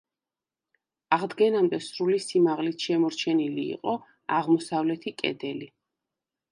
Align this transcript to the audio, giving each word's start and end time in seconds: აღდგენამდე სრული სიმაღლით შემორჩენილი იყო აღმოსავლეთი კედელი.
აღდგენამდე 1.17 1.79
სრული 1.89 2.17
სიმაღლით 2.29 2.87
შემორჩენილი 2.89 3.69
იყო 3.77 3.95
აღმოსავლეთი 4.41 5.19
კედელი. 5.23 5.75